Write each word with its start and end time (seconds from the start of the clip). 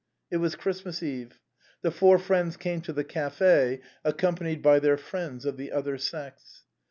It 0.31 0.37
was 0.37 0.55
Christmas 0.55 1.03
eve. 1.03 1.37
The 1.83 1.91
four 1.91 2.17
friends 2.17 2.57
came 2.57 2.81
to 2.81 2.91
the 2.91 3.03
café, 3.03 3.81
accompanied 4.03 4.63
by 4.63 4.79
their 4.79 4.97
friends 4.97 5.45
of 5.45 5.57
the 5.57 5.71
other 5.71 5.99
sex. 5.99 6.63